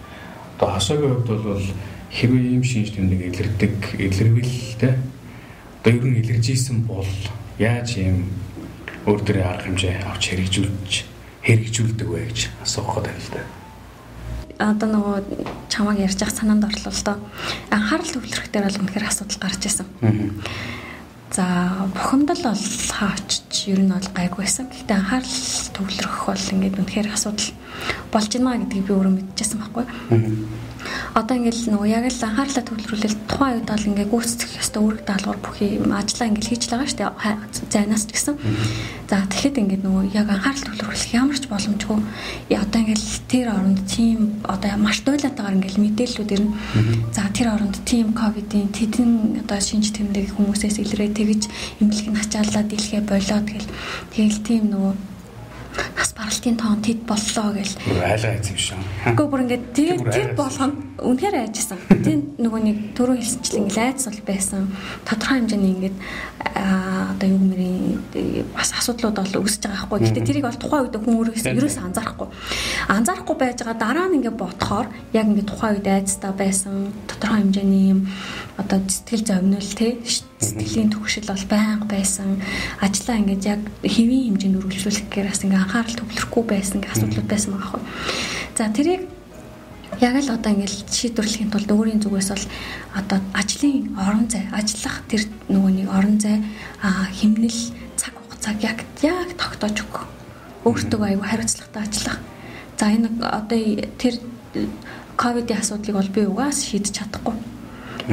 [0.57, 1.67] Одоо хасаагийн хувьд бол
[2.17, 4.97] хэрвээ ийм шинж тэмдэг илэрдэг, илэрвэл те
[5.85, 7.13] одоо ер нь илэржсэн бол
[7.61, 8.33] яаж ийм
[9.05, 10.93] өөр төрлийн арга хэмжээ авч хэрэгжүүлж
[11.45, 13.45] хэрэгжүүлдэг вэ гэж асуух гэдэг л да
[14.73, 15.17] одоо нөгөө
[15.69, 17.19] чамаг ярьж явах санаанд орлоо л доо.
[17.75, 19.87] Анхаарал төвлөрөх дээр бол үнэхээр асуудал гарч ирсэн.
[21.35, 22.63] За бухимдал бол
[22.95, 24.71] хаачч ер нь бол гайгүй байсан.
[24.71, 25.39] Гэхдээ анхаарал
[25.75, 27.51] төвлөрөх бол ингээд үнэхээр асуудал
[28.15, 29.85] болж байна гэдгийг би өөрөө мэдчихсэн байхгүй.
[31.15, 35.41] Одоо ингээл нөгөө яг л анхаарлаа төвлөрүүлэл тухайн үед бол ингээ гүйцэтгэх ёстой үүрэг даалгавар
[35.41, 37.37] бүх юм ажлаа ингээл хийж л байгаа шүү дээ.
[37.71, 38.35] Зайнаас ч гэсэн.
[39.07, 41.99] За тэгэхэд ингээд нөгөө яг анхаарал төвлөрүүлэх ямар ч боломжгүй.
[42.51, 46.53] Одоо ингээл тэр оронд тийм одоо маш туйлаатаагаар ингээл мэдээллүүд ирнэ.
[47.15, 51.43] За тэр оронд тийм ковидын тэдэн одоо шинж тэмдэг хүмүүсээс илрээ тэгж
[51.79, 53.69] эмнэлэг нь ачааллаа дийлхэ болоод тэгэл
[54.11, 55.14] тэгэл тийм нөгөө
[55.97, 57.75] нас баралтын тоон тэд боллоо гэл.
[58.03, 58.79] Айлгаа шиг.
[59.05, 61.79] Гэхдээ бүр ингээд тэр тэр болгоно үнэхээр айжсан.
[62.07, 64.71] Тийм нөгөө нэг түрүү хэлсэнчлэн ингээд айц бол байсан.
[65.03, 65.97] Тодорхой хэмжээний ингээд
[66.55, 69.99] одоо юу гэмэрийн бас асуудлууд бол үүсэж байгаа байхгүй.
[70.07, 72.29] Гэхдээ тэрийг бол тухайн үед хүн өөрөөс ерөөс анзаарахгүй.
[72.95, 76.95] Анзаарахгүй байж байгаа дараа нь ингээд бодохоор яг ингээд тухайн үед айцтай байсан.
[77.11, 78.01] Тодорхой хэмжээний юм
[78.55, 79.99] одоо сэтгэл зовнил те
[80.39, 82.39] сэтгэлийн төвшил бол байнга байсан.
[82.79, 87.51] Ажлаа ингээд яг хэвийн хэмжээнд үргэлжлүүлэх гэхээр бас ингээд анхаарал төвлөрөхгүй байсан гэх асуудлууд байсан
[87.59, 87.83] байгаа хөө.
[88.55, 89.03] За тэрийг
[90.01, 92.47] яг л одоо ингээд шийдвэрлэхийн тулд өөрийн зүгээс бол
[92.99, 96.43] одоо ажлын орон зай, ажиллах тэр нөгөө нэг орон зай
[97.19, 97.61] химнэл
[97.97, 100.05] цаг хугацааг яг яг тогтоож өгөх.
[100.65, 102.19] Өөртөө аюу хариуцлагатай ажиллах.
[102.79, 103.61] За энэ одоо
[104.01, 104.15] тэр
[105.17, 107.37] ковидын асуудлыг бол би угаас шийдэж чадахгүй.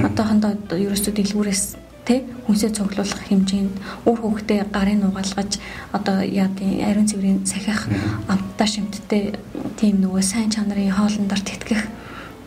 [0.06, 1.64] Одоохондоо ерөөсөө дэлгүүрээс
[2.12, 5.64] тэ хүнсээ цуглуулах хэмжээнд үр хөвгтөө гарын угаалгаж
[5.96, 7.88] одоо яадын ариун цэврийн сахих
[8.28, 9.24] амттай шимттэй
[9.80, 11.88] тийм нөгөө сайн чанарын хоолндор тэтгэх.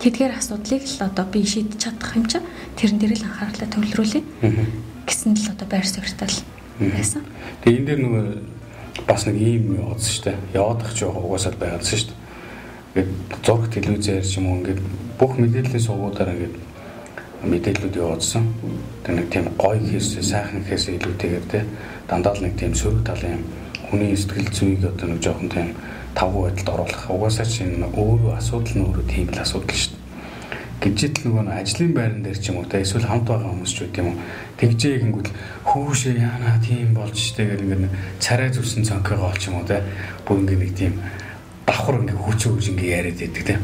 [0.04, 2.44] Тэдгээр асуудлыг л одоо би шийдэж чадах юм чи
[2.76, 4.22] тэрэн дээр л анхаарлаа төвлөрүүлээ.
[5.08, 6.44] Гэсэн л одоо байр суурьтай л
[6.92, 7.24] байсан.
[7.64, 8.24] Тэгээ энэ дээр нөгөө
[9.08, 10.38] бас нэг ийм юм яваадсан шүү дээ.
[10.60, 12.20] Яваадах ч яг угаасаа байгаадсан шүү дээ.
[13.00, 14.60] Ингээд зураг телевизээр ч юм уу?
[14.60, 14.80] Ингээд
[15.16, 16.54] бүх мэдээллийн сувгуудаар ингээд
[17.48, 18.44] мэдээллүүд явуулсан.
[19.04, 21.64] Тэг нэг тийм гоё хийс сайхан хийс илүүтэйгээр те
[22.08, 23.44] дандаа л нэг тийм сөрөг талын
[23.88, 25.68] хүний сэтгэл зүйг одоо нэг жоохон тийм
[26.14, 27.04] тавгүй байдалд оруулах.
[27.10, 30.02] Угаасаа чинь өөрөө асуудал нь өөрөө тийм л асуудал шүү дээ.
[30.84, 33.78] Гэвчэд л нөгөө ажлын байран дээр ч юм уу те эсвэл хамт байгаа хүмүүс ч
[33.88, 34.20] үт юм
[34.60, 35.28] тэгжээ гингүүт
[35.64, 39.80] хүүшээ яана тийм болж штэ гэл ингээд царай зүсэн цонхойгоо олч юм уу те
[40.28, 40.94] бүр ингээд нэг тийм
[41.64, 43.54] давхар ингээд хүчөө хүч ингээд яриад байдаг те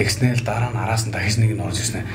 [0.00, 2.08] тэгснээл дараа нь араас нь дахиж нэг нь орж ирсэн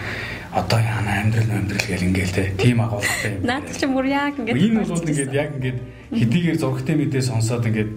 [0.58, 2.54] одоо яана амьдрал амьдрал гэл ингээл те.
[2.58, 3.46] Тийм агуулгатай юм.
[3.46, 5.80] Наад чи бүр яг ингээд энэ бол ингээд яг ингээд
[6.18, 7.92] хэдийгээр зургтай мэдээ сонсоод ингээд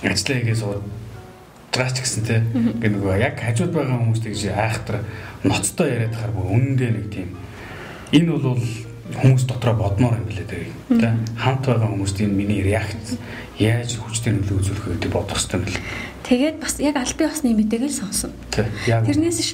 [0.00, 0.84] ажиллаа хийгээ сууд
[1.74, 2.40] гаач гэсэн те.
[2.40, 4.96] Ингээд нөгөө яг хажууд байгаа хүмүүс тэгж айхтар
[5.44, 7.28] ноцтой яриад хахаар бүр үнэндээ нэг тийм.
[8.16, 8.62] Энэ бол
[9.20, 11.12] хүмүүс дотроо бодмоор юм билээ те.
[11.36, 13.20] Хамт байгаа хүмүүст энэ миний реакц
[13.60, 15.82] яаж хүчтэй нөлөө үзүүлэх вэ гэдэг бодох хэрэгтэй юм бэл.
[16.24, 18.32] Тэгээд бас яг аль бие усны мэдээг л сонсон.
[18.54, 19.50] Тэрнээс ш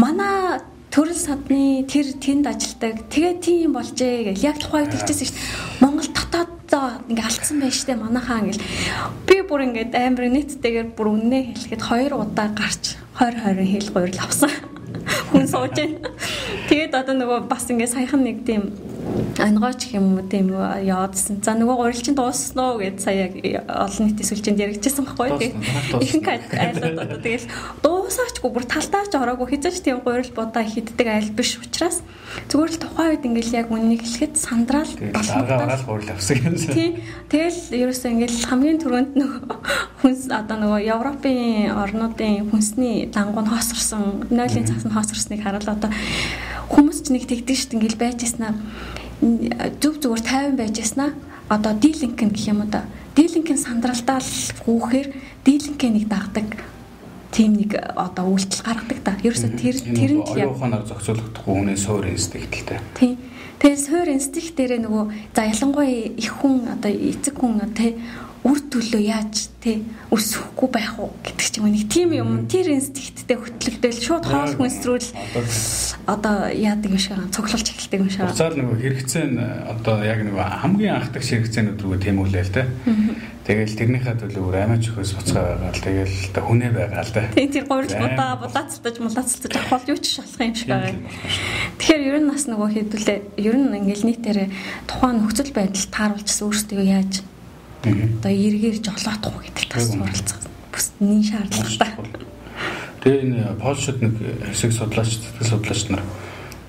[0.00, 5.82] манай төрөл садны тэр тэнд ажилдаг тэгээ тийм болжээ гэл яг тухайд тэгчихсэн шүү дээ.
[5.82, 6.60] Монгол дотоод
[7.10, 8.64] ингээ алдсан байж штэ манайхаа ингээл
[9.26, 14.24] би бүр ингээд амар нийттэйгээр бүр үннээ хэлэхэд хоёр удаа гарч 20 20 хэл гуйрал
[14.24, 14.52] авсан
[15.30, 16.10] хүн сууж байна.
[16.70, 18.74] Тэгээд одоо нөгөө бас ингээ саяхан нэг тийм
[19.38, 21.40] ангооч юм уу тийм яваадсан.
[21.44, 23.28] За нөгөө гурилчин дууссан уу гэд сая
[23.68, 25.54] олон нийтийн сүлжээнд яригдчихсан байхгүй тийм.
[26.00, 27.46] Ихэнх айлууд одоо тэгэл
[27.84, 32.00] дуусаачгүй бүр талдаач ороогүй хизээч тийм гурил будаа хиддэг айл биш учраас
[32.48, 36.54] зүгээр л тухайн үед ингээл яг үннийг хэлэхэд сандраал болгоомжтой гурил авсан юм.
[36.56, 36.92] Тийм.
[37.28, 39.56] Тэгэл ерөөсөө ингээл хамгийн түрүүнд нөгөө
[40.00, 45.90] хүнс одоо нөгөө Европын орнуудын хүнсний дангуу нь хоосорсон, нойлын цаас нь хоосорсныг хараад одоо
[46.72, 48.52] хүмүүс ч нэг тэгдэг шүү дээ ингээл байж яснаа
[49.80, 51.10] зөв зүгээр тайван байж яснаа
[51.48, 52.84] одоо дилинк гэх юм уу да
[53.16, 54.32] дилинкийн сандралтаа л
[54.64, 55.08] хүүхээр
[55.46, 56.48] дилинкээ нэг дагдаг
[57.36, 59.12] тийм нэг одоо үйлдэл гаргадаг та.
[59.20, 62.80] Ерөөсө тэр тэр нь яг оюуханаар зохицуулагдахгүй хүний суур инстинкттэй.
[62.96, 63.20] Тийм.
[63.60, 65.04] Тэгээ суур инстинкт дээрээ нөгөө
[65.36, 68.00] за ялангуяа их хүн одоо эцэг хүн тий
[68.46, 69.82] үр төлөө яаж тий
[70.14, 74.54] өсөхгүй байх уу гэдэг ч юм уу нэг тийм юм тэр инстинкттэй хөтлөгдөөл шууд хоол
[74.54, 75.08] хүнсрүүл
[76.06, 78.22] одоо яадаг юм шиг цуглуулж эхэлдэг юм шиг.
[78.22, 82.66] Уцаар нөгөө хэрэгцээ нь одоо яг нөгөө хамгийн анхдагч хэрэгцээнүүд рүү тэмүүлээл тий.
[83.46, 87.22] Тэгэл тэрнийхээ төлөө амиач өхөөс буцаа байгаа л тэгэл та хүнээ байгаа л да.
[87.34, 90.94] Тийм тэр гурил будаа булаацтаж мулаацтаж авах юу ч шалах юм шиг байгаа.
[91.78, 94.38] Тэгэхээр ер нь бас нөгөө хэдүүлээ ер нь ингээл нийтээр
[94.90, 97.12] тухайн нөхцөл байдал тааруулчихсан өөрсдөө яаж
[97.84, 100.40] Одоо эргээр жолоодох уу гэдэг тас суралцах
[100.72, 101.92] бүс нин шаардлагатай.
[103.02, 104.14] Тэгээ энэ Польшид нэг
[104.48, 106.02] хэсэг судлаач, сэтгэл судлаач нар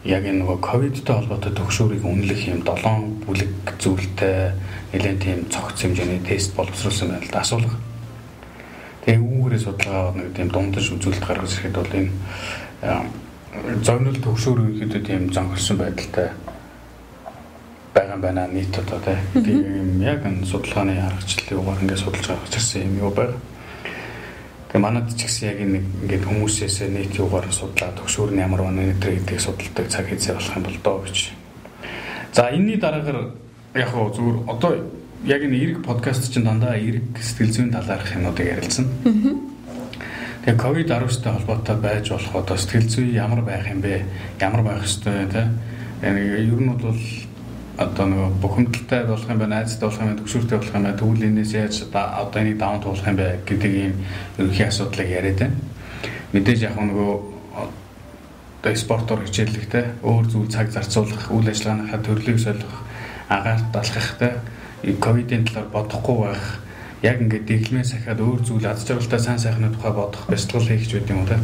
[0.06, 4.54] яг энэ нөгөө ковидтэй холбоотой төгшөөрийг үнэлэх юм 7 бүлэг зүйлтэй
[4.94, 7.76] нэлээд тийм цогц хэмжээний тест боловсруулсан байна л да асуулга.
[9.04, 12.12] Тэгээ үүгээрээ судалгаа нэг тийм дундаж үзүүлэлт гаргаж ирэхэд бол энэ
[13.84, 16.30] зовнил төгшөөр үехэд тийм зонхолсон байдалтай
[17.98, 19.00] байгаа юм байна нийт одоо
[19.34, 23.34] тийм яг энэ судалгааны аргачлалын угаар ингээд судалж гаргаж ирсэн юм юу байна.
[24.70, 28.86] Тэгээ манад ч гэсэн яг нэг ингээд хүмүүсээс нийт юугаар судлаад төгшүүр нь ямар байна
[28.86, 31.18] нэтэр гэдгийг судалдаг цаг хэзээ болох юм бол доо гэж.
[32.38, 33.34] За энэний дараагаар
[33.74, 34.72] яг хөө зүгээр одоо
[35.26, 38.86] яг энэ эрг подкаст чинь дандаа эрг сэтгэл зүйн талаарх юмнуудыг ярилцсан.
[40.46, 44.06] Тэгээ ковид 19-тэй холбоотой байж болох одоо сэтгэл зүй ямар байх юм бэ?
[44.40, 45.50] Ямар байх ёстой те?
[46.06, 46.94] Ер нь бол
[47.78, 51.28] одоо нөгөө бухимдалтай болох юм байна, айцтай болох юм байна, төгшүүртэй болох юм байна, тэгвэл
[51.30, 53.94] энэс яаж одоо энийг даун туулах юм бэ гэдэг ийм
[54.38, 55.56] ерөнхий асуудлыг яриад байна.
[56.34, 57.12] Мэдээж яг нөгөө
[58.66, 62.74] одоо спортоор хичээллэхтэй өөр зүйл цаг зарцуулах, үйл ажиллагааныхаа төрлийг солих,
[63.30, 64.34] агаарт алхахтай
[64.98, 66.46] ковидын талаар бодохгүй байх
[67.06, 70.98] яг ингээд дэглэмээ сахиад өөр зүйл аз жаргалтай сайн сайхны тухай бодох, бясалгал хийх ч
[70.98, 71.38] гэдэг юм уу те.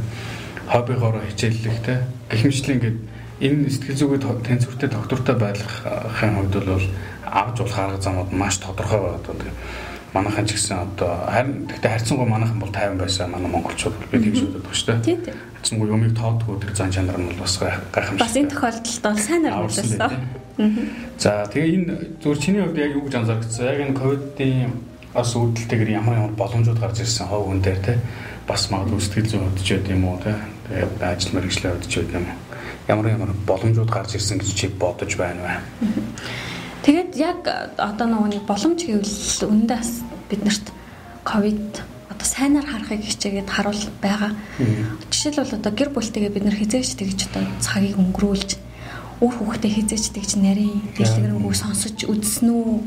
[0.65, 1.97] Хоббигоороо хичээллэхтэй
[2.29, 2.97] гэх мэтлэн ингээд
[3.43, 6.87] энэ сэтгэл зүгээд тэнцвэртэй доктортой байхын хувьд бол
[7.27, 9.51] авч болох арга замууд маш тодорхой байгаад байна.
[10.13, 14.39] Манайхан ч гэсэн одоо харин гэхдээ харьцангуй манайхан бол 50 байсан манай монголчууд би тэгж
[14.47, 15.03] үздэг шүү дээ.
[15.03, 15.19] Тийм.
[15.59, 18.23] Харьцангуй юмыг тоодгүй тэр зан чанар нь бол бас гайхамшигтай.
[18.23, 19.99] Бас энэ тохиолдолд бол сайнаар үйлсэн.
[21.17, 23.65] За тэгээ энэ зүгээр чиний хувьд яг юу гэж анзаарчихсан?
[23.73, 24.71] Яг энэ ковидын
[25.13, 27.93] бас үүдэлтэйгээр ямар ямар боломжууд гарч ирсэн хов хүн дээр те
[28.47, 30.33] бас магадгүй сэтгэл зүйн хөдөлж байд юм уу те
[30.69, 32.42] тэгээд ажил мэргэжлээ хөдөлж байд юм уу
[32.87, 35.53] ямар ямар боломжууд гарч ирсэн гэж чи бодож байна вэ?
[36.83, 37.47] Тэгээд яг
[37.79, 40.65] одоо нөгөө боломж гэвэл үүндээ бас биднэрт
[41.23, 41.79] ковид
[42.11, 44.35] одоо сайнаар харахыг хичээгээд харуул байгаа.
[45.07, 48.49] Жишээлбэл одоо гэр бүлтэйгээ бид нар хизээч тэгж одоо цагийг өнгөрүүлж
[49.23, 52.83] үр хүүхдээ хизээч тэгж нарийн дэлгэрэнгүй сонсож үзсэн үү?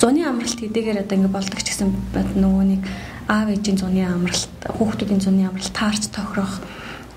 [0.00, 1.92] Зуны амралт хэдийгээр одоо ингэ болдог ч гэсэн
[2.40, 2.82] нөгөө нэг
[3.28, 6.60] аав ээжийн зуны амралт, хүүхдүүдийн зуны амралт таарч тохирох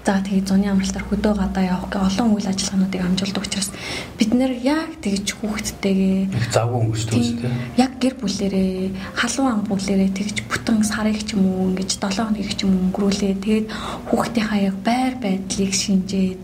[0.07, 3.75] За тэгээд зуны амралтаар хөдөө гадаа явах гэх олон үйл ажиллагаануудыг амжилтдаг учраас
[4.15, 7.51] бид нэр яг тэгж хүүхдтэйгээ завгүй өнгөрчдөг үстэй.
[7.75, 12.55] Яг гэр бүлэрээ халуун ам бүлэрээ тэгж бүтэн сарыг ч юм уу ингэж 7 хоногийг
[12.55, 13.35] ч юм өнгөрүүлээ.
[13.35, 13.67] Тэгээд
[14.07, 16.39] хүүхдийнхаа яг байр байдлыг шинжээд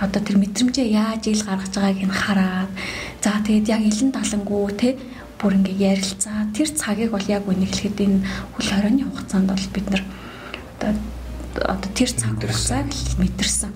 [0.00, 2.72] одоо тэр мэдрэмжээ яаж ил гаргаж байгааг нь хараад
[3.20, 4.96] за тэгээд яг илэн талангуу те
[5.36, 8.24] бүр ингээ ярилцаа тэр цагийг бол яг үнэхээр энэ
[8.56, 10.02] хөл хорионы хугацаанд бол бид нар
[10.80, 10.96] одоо
[11.60, 13.72] одоо тэр цаг хугацааг л мэдэрсэн.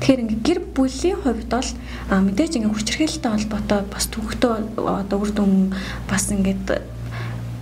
[0.00, 1.70] Тэгэхээр ингээ гэр бүлийн хувьд бол
[2.10, 5.52] мэдээж ингээ хүчирхээлтэй холбоотой бас төвхтөө одоо үр дүн
[6.10, 6.82] бас ингээд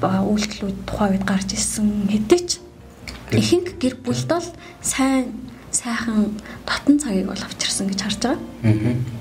[0.00, 2.50] үйлдэлүүд тухай үед гарч ирсэн хэдий ч
[3.34, 4.48] ихэнх гэр бүлд бол
[4.80, 5.34] сайн
[5.74, 8.38] сайхан дотн цагийг бол авчирсан гэж харж байгаа.
[8.64, 9.15] Аа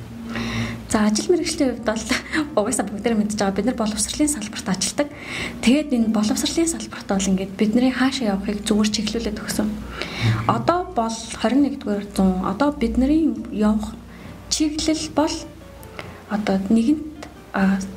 [0.95, 2.03] За ажил мэргэжлийн хувьд бол
[2.63, 5.11] угаасаа бүгдээрээ мэдж байгаа бид нар боловсролын салбарт ажилладаг.
[5.59, 9.67] Тэгээд энэ боловсролын салбарт бол ингээд бидний хаашаа явахыг зүгээр чиглүүлээд өгсөн.
[10.47, 13.91] Одоо бол 21-р зуун одоо бидний явах
[14.47, 15.35] чиглэл бол
[16.31, 17.27] одоо нэгэнт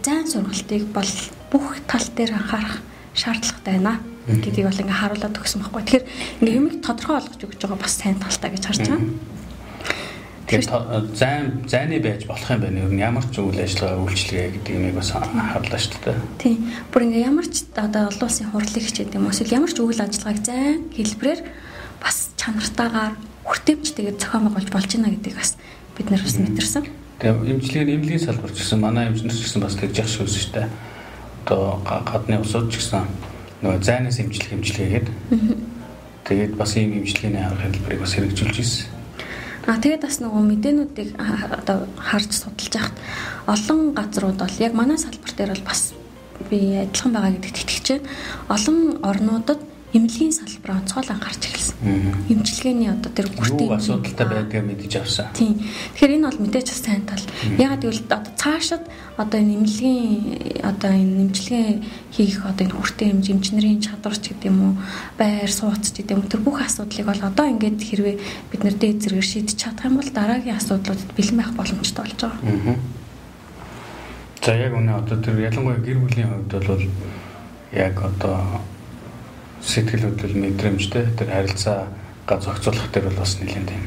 [0.02, 1.12] зайн сургалтыг бол
[1.54, 2.82] бүх тал дээр анхаарах
[3.14, 5.82] шаардлагатай байна гэдгийг бол ингээ харуулад өгсөн байхгүй.
[5.86, 6.06] Тэгэхээр
[6.42, 9.37] ингээ юмыг тодорхой олгож өгч байгаа бас сайн талтай гэж харж байгаа.
[10.48, 12.80] Тэгэхээр зайн зайны байж болох юм байна.
[12.80, 16.16] Ер нь ямар ч үйл ажиллагаа үйлчлэгээ гэдэг юмыг бас харлаа шүү дээ.
[16.40, 16.72] Тийм.
[16.88, 20.40] Бүр ингээ ямар ч одоо олон улсын хурлыг хичээд юм эсвэл ямар ч үйл ажиллагааг
[20.40, 21.40] зайн хэлбрээр
[22.00, 25.60] бас чанартаагаар хүртэвч тэгээд зохион байгуулж болж байна гэдгийг бас
[26.00, 26.84] бид нар бас мэдэрсэн.
[27.20, 30.68] Тэгээ эмчилгээний эмнэлгийн салбар ч гэсэн манай эмчнэр ч гэсэн бас тэгж явах шүү дээ.
[31.44, 33.04] Одоо гадны усууд ч гэсэн
[33.60, 35.08] нөгөө зайнаас эмчилгээ эмчилгээгээд
[36.24, 38.97] тэгээд бас ийм эмчилгээний арга хэлбэрийг бас хэрэгжүүлж ирсэн.
[39.66, 42.96] А тэгээд бас нөгөө мэдээнүүдийг одоо харж судалж яхад
[43.48, 45.92] олон газрууд бол яг манай салбар дээр бол бас
[46.50, 48.08] би адилхан байгаа гэдэгт итгэж байна.
[48.48, 49.60] Олон орнуудад
[49.96, 51.76] эмнэлгийн салбар онцгой анхаарч эхэлсэн.
[52.28, 55.32] Эмчилгээний одоо тэр бүртийн асуудалтай байдгаа мэдэж авсан.
[55.32, 55.56] Тийм.
[55.96, 57.24] Тэгэхээр энэ бол мэдээж бас сайн тал.
[57.56, 58.84] Ягаад гэвэл одоо цаашид
[59.16, 61.68] одоо энэ эмнэлгийн одоо энэ эмчилгээ
[62.12, 64.74] хийх одоо энэ хүртээ эмч эмчнэрийн чадварч гэдэг юм уу,
[65.16, 68.16] байр сууц гэдэг юм тэр бүх асуудлыг бол одоо ингээд хэрвээ
[68.52, 72.76] бид нэр дээд зэрэгээр шийдэж чадах юм бол дараагийн асуудлуудад бэлэн байх боломжтой болж байгаа.
[74.44, 76.84] За яг үнэ одоо тэр ялангуяа гэр бүлийн хувьд бол
[77.72, 78.60] яг одоо
[79.62, 83.84] сэтгэл хөдлөл мэдрэмжтэй тэр харилцаагаа зохицуулах дээр бол бас нэлээд тийм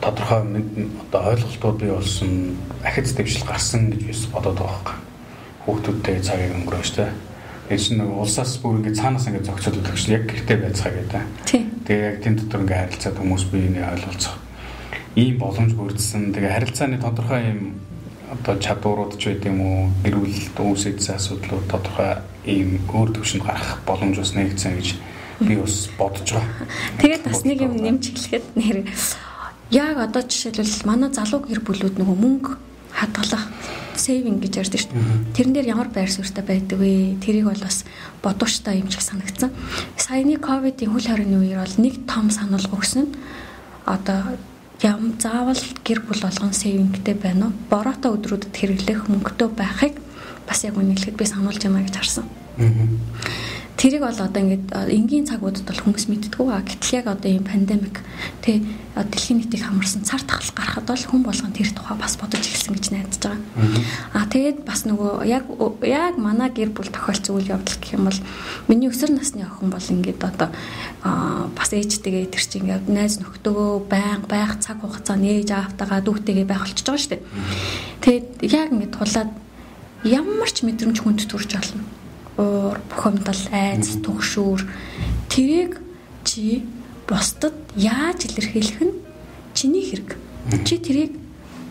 [0.00, 0.42] тодорхой
[1.10, 5.02] одоо ойлголтууд бий болсон ахиц дэвшил гарсан гэж биш бодоод байгаа юм.
[5.66, 7.10] Хүүхдүүдтэй цагийг өнгөрөөж тэ.
[7.70, 11.22] Энэ чинь нэг улсаас бүр ингэ цаанаас ингэ зохицоод өгч яг гэртээ байцгаа гэдэг.
[11.86, 14.38] Тэгээ яг тийм дотор ингэ харилцаад хүмүүс биений ойлголцох.
[15.16, 16.30] Ийм боломж бүрдсэн.
[16.30, 17.60] Тэгээ харилцааны тодорхой юм
[18.32, 23.78] одоо чадварууд ч байд юм уу гэр бүл үүсгэсэн асуудлууд тодорхой ийм өөр төвшөнд гарах
[23.86, 24.88] боломж бас нэгдсэн гэж
[25.46, 26.66] би бас бодож байгаа.
[26.98, 28.78] Тэгээд бас нэг юм нэмж хэлэхэд нэр
[29.70, 32.52] яг одоо жишээлбэл манай залуу гэр бүлүүд нөгөө мөнгө
[32.96, 33.44] хадгалах
[33.94, 35.34] сейвинг гэж ярьдаг шүү дээ.
[35.36, 37.20] Тэрэн дээр ямар байр суурьтай байдаг вэ?
[37.20, 37.84] Тэрийг бол бас
[38.22, 39.52] бодууштай юм шиг санагдсан.
[39.96, 43.14] Саяны ковидын хөл хорионы үеэр бол нэг том санал өгсөн нь
[43.84, 44.36] одоо
[44.82, 47.56] ям заавал гэр бүл болгон сейвингтэй байна уу?
[47.70, 49.94] Бороотой өдрүүдэд хэрэглэх мөнгөтэй байхыг
[50.44, 52.26] бас яг үнэлэхэд би сануулж байна гэж харсан.
[53.76, 56.48] Тэрийг бол одоо ингээд энгийн цагуудад бол хүмүүс мэддэггүй.
[56.48, 58.00] Гэтэл яг одоо ийм пандемик
[58.40, 58.64] тэ
[58.96, 62.86] дэлхийн нийтийг хамарсан цар тахал гарахад бол хүн болгон тэр тухай бас бодож эхэлсэн гэж
[62.88, 63.40] найдаж байгаа.
[64.16, 65.44] Аа тэгээд бас нөгөө яг
[65.84, 68.20] яг манай гэр бүл тохиолдсон үйл явдал гэх юм бол
[68.64, 70.48] миний өсвөр насны охин бол ингээд одоо
[71.52, 76.64] бас ээжтэйгээ тэр чинь ингээд найз нөхдөөгөө баян байх цаг хугацаанд ээж аавтайгаа дүүтэйгээ байх
[76.64, 77.22] болчихж байгаа шүү дээ.
[78.00, 79.30] Тэгээд яг ингээд тулаад
[80.08, 81.84] ямар ч мэдрэмж хүнд төрж болно
[82.36, 84.62] уур, бухимдал, айц, түгшүүр
[85.32, 85.80] тэрийг
[86.24, 86.64] чи
[87.08, 88.94] бусдад яаж илэрхийлэх нь
[89.54, 90.16] чиний хэрэг.
[90.64, 91.12] Чи тэрийг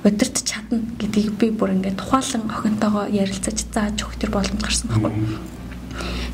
[0.05, 5.11] удирдах чадна гэдгийг би бүр ингээд тухайлан охинтойгоо ярилцаж зааж өгөх төр боломж гарсан байхгүй.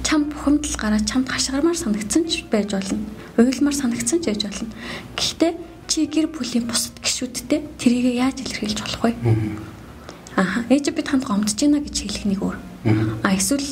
[0.04, 3.00] Чам бухимдал гараад чамд хашгирмаар санагдсан ч байж болно.
[3.40, 4.72] Уйлмаар санагдсан ч байж болно.
[5.16, 5.52] Гэхдээ
[5.88, 9.16] чи гэр бүлийн бусад гишүүдтэй тэрийг яаж илэрхийлж болох вэ?
[10.36, 12.58] Аа, ээж бид хамт гомдож байна гэж хэлэх нэг өөр.
[13.24, 13.68] А эсвэл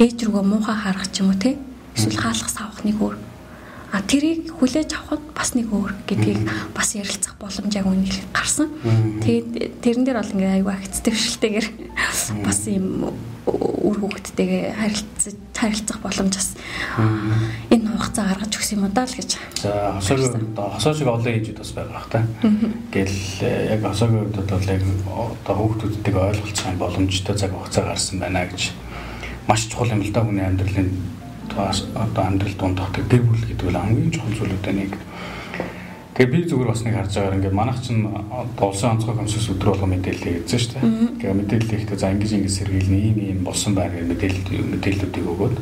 [0.00, 1.60] ээж рүүгээ муухай харах ч юм уу те?
[1.92, 3.20] Эсвэл хаалах савах нэг өөр.
[3.92, 8.72] А тэрийг хүлээж авахд бас нэг өөр гэдгийг бас ярилцах боломж яг үнэ гарсан.
[9.20, 11.68] Тэгээд тэрэн дээр бол ингээ аюу агц төвшөлтэйгээр
[12.40, 13.12] бас юм
[13.44, 16.48] үр хөвгттэйгээ харилцаж харилцах боломж бас
[17.68, 19.36] энэ хугацаа гаргаж өгсөн юм даа л гэж.
[19.60, 22.24] За хосоог хосоо шиг олон ээжүүд бас байгаа бах та.
[22.94, 24.82] Гэл яг хосоогийн хувьд бол яг
[25.12, 28.72] одоо хүүхдүүдтэйг ойлголцох боломжтой цаг хугацаа гарсан байна гэж
[29.48, 30.90] маш чухал юм л да хүний амьдралын
[31.56, 34.92] одоо амьдрал дундах гэр бүл гэдэг нь хамгийн чухал зүйлүүдээ нэг.
[36.14, 38.04] Тэгээ би зүгээр бас нэг харж байгаа ингээд манайх чинь
[38.60, 40.84] улсын онцгой комиссоос өдрө болго мэдээлэл хийсэн шүү дээ.
[41.22, 45.56] Тэгээ мэдээлэл хийхдээ за ингэж ингэ сэргийлнэ ийм ийм болсон байна гэх мэдээлэл мэдээллүүдийг өгөөд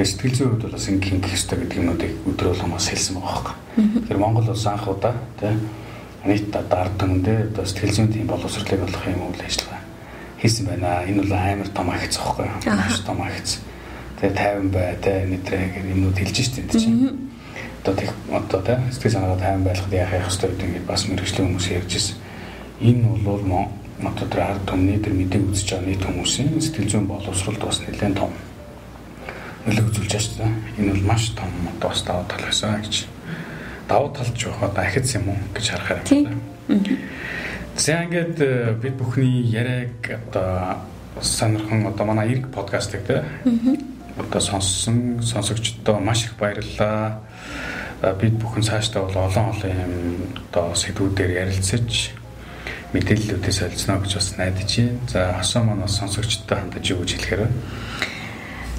[0.00, 3.54] сэтгэл зүйн хувьд бас ингэ хийх хэрэгтэй гэдэг юмнуудыг өдрө болго бас хэлсэн байгаа байхгүй.
[3.76, 5.52] Тэгэхээр Монгол улс анх удаа тий
[6.24, 9.69] нийт дард түмэндээ одоо сэтгэл зүйн тийм боловсролыг олох юм үйл ажиллагаа
[10.40, 11.04] хийсэн байна.
[11.06, 12.76] Энэ бол амар том агц аахгүй юу?
[12.76, 13.60] Маш том агц.
[14.20, 17.30] Тэгээ 50 бай, тэ нэтрэ гэх юмнууд хэлж штеп энэ чинь.
[17.80, 21.46] Одоо тэг одоо тэ сэтгэл санаагаа 50 байлгахад яах яах ёстой гэдэг ингээд бас мэрэгжлийн
[21.48, 22.16] хүмүүс ярьж ирсэн.
[22.80, 23.42] Энэ бол
[24.08, 28.16] одоо тэр ард түмний тэр мэдээг үзэж байгаа нийт хүмүүсийн сэтгэл зүйн боловсролд бас нэлээд
[28.16, 28.32] том
[29.68, 30.80] нөлөө үзүүлж байна шүү.
[30.80, 32.94] Энэ бол маш том одоо бас даваа тал байсан гэж.
[33.88, 36.32] Даваа талч явах одоо ахиц юм уу гэж харахаар байна.
[37.76, 40.84] За ингээд э, бид бүхний яриаг одоо
[41.20, 43.24] сонирхон одоо манай эрг подкастыг те
[44.18, 47.20] одоо сонссон сонсогчдоо маш их баярлалаа.
[48.20, 49.94] Бид бүхэн цаашдаа бол олон олон юм
[50.50, 52.16] одоо сэдвүүдээр ярилцаж
[52.92, 54.98] мэдээллүүдээ солилцно гэж бас найдаж байна.
[55.08, 57.48] За хосоо маань бас сонсогчдод хандаж юу гэж хэлэхээр?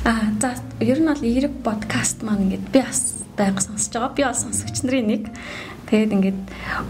[0.06, 4.16] Аа за ер нь бол эрг подкаст маань ингээд би бас байнга сонсож байгаа.
[4.18, 5.24] Би бас сонсогч нарын нэг.
[5.90, 6.40] Тэгээд ингээд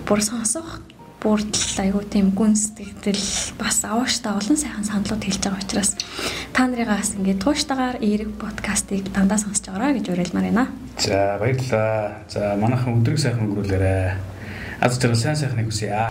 [0.08, 0.82] бүр сонсох
[1.22, 3.22] бүрдэл айгуу тийм гүн сэтгэл
[3.62, 5.94] бас авааштай олон сайхан саналууд хэлж байгаа учраас
[6.50, 10.66] та нарыгаас ингээд тууштайгаар эерэг подкастыг дандаа сонсож байгаарай гэж уриалмаар байна.
[10.98, 12.26] За баярлалаа.
[12.26, 14.18] За манайхан өдрийг сайхан өнгөрүүлээрэ.
[14.82, 16.10] Аз жаргал сайн сайхныг хүсье.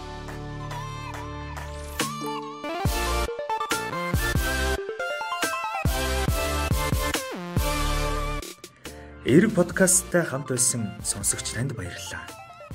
[9.26, 12.22] Эрэг подкасттай хамт байсан сонсогч танд баярлалаа.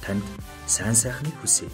[0.04, 0.24] Танд
[0.68, 1.72] сайн сайхныг хүсье.